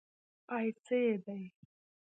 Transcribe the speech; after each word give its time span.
پايڅۀ 0.47 1.01
دې. 1.25 1.39